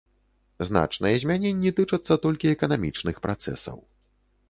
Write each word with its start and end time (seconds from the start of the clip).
Значныя 0.69 1.19
змяненні 1.25 1.75
тычацца 1.81 2.19
толькі 2.27 2.53
эканамічных 2.55 3.25
працэсаў. 3.29 3.77